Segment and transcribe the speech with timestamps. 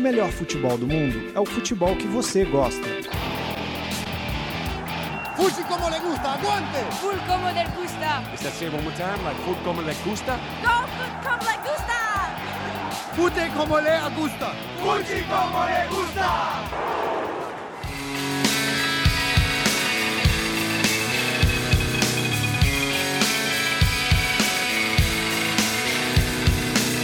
[0.00, 2.88] o melhor futebol do mundo é o futebol que você gosta.
[5.36, 6.78] Fuji como le gusta, aguante!
[7.00, 8.22] Full como le gusta.
[8.32, 9.22] Is that say one more time?
[9.24, 10.38] Like como le gusta?
[10.62, 11.98] Go food como le gusta.
[13.14, 14.54] Fute como le gusta!
[14.80, 16.28] Fuji como le gusta.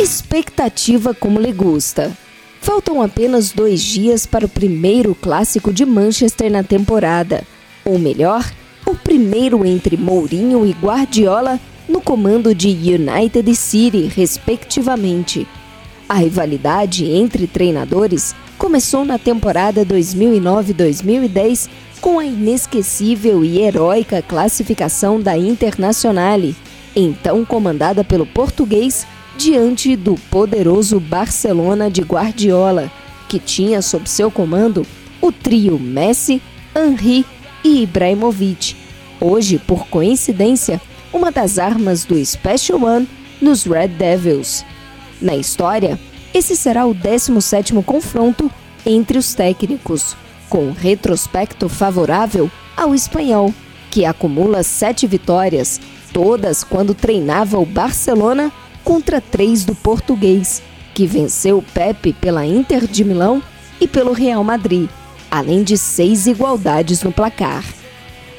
[0.00, 2.10] Expectativa como lhe gusta.
[2.60, 7.42] Faltam apenas dois dias para o primeiro clássico de Manchester na temporada.
[7.84, 8.44] Ou melhor,
[8.86, 15.48] o primeiro entre Mourinho e Guardiola no comando de United e City, respectivamente.
[16.06, 21.70] A rivalidade entre treinadores começou na temporada 2009-2010
[22.00, 26.54] com a inesquecível e heróica classificação da Internazionale,
[26.94, 32.90] então comandada pelo português diante do poderoso Barcelona de Guardiola,
[33.28, 34.86] que tinha sob seu comando
[35.20, 36.42] o trio Messi,
[36.74, 37.24] Henry
[37.62, 38.76] e Ibrahimovic.
[39.20, 40.80] Hoje, por coincidência,
[41.12, 43.08] uma das armas do Special One
[43.40, 44.64] nos Red Devils.
[45.20, 45.98] Na história,
[46.32, 48.50] esse será o 17º confronto
[48.86, 50.16] entre os técnicos,
[50.48, 53.52] com retrospecto favorável ao espanhol,
[53.90, 55.80] que acumula sete vitórias,
[56.12, 58.50] todas quando treinava o Barcelona
[58.84, 60.62] contra três do português,
[60.94, 63.42] que venceu o Pepe pela Inter de Milão
[63.80, 64.88] e pelo Real Madrid,
[65.30, 67.64] além de seis igualdades no placar.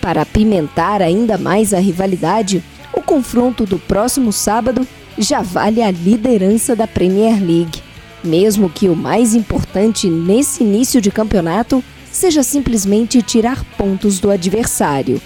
[0.00, 6.76] Para apimentar ainda mais a rivalidade, o confronto do próximo sábado já vale a liderança
[6.76, 7.82] da Premier League,
[8.22, 11.82] mesmo que o mais importante nesse início de campeonato
[12.12, 15.20] seja simplesmente tirar pontos do adversário.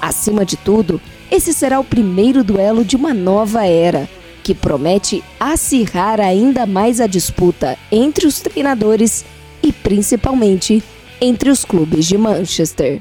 [0.00, 1.00] Acima de tudo,
[1.30, 4.08] esse será o primeiro duelo de uma nova era,
[4.42, 9.24] que promete acirrar ainda mais a disputa entre os treinadores
[9.62, 10.82] e principalmente
[11.20, 13.00] entre os clubes de Manchester.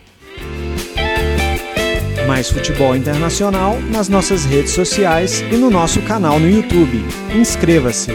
[2.27, 7.03] Mais futebol internacional nas nossas redes sociais e no nosso canal no YouTube.
[7.35, 8.11] Inscreva-se!